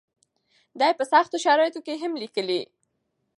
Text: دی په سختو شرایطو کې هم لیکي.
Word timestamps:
دی 0.79 0.91
په 0.99 1.03
سختو 1.11 1.37
شرایطو 1.45 1.79
کې 1.85 1.93
هم 2.01 2.13
لیکي. 2.21 2.61